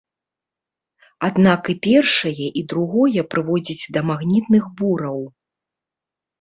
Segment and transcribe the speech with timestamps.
[1.27, 5.25] Аднак і першае, і другое прыводзіць да магнітных бураў.